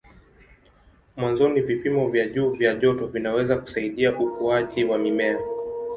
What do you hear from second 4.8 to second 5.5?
wa mimea.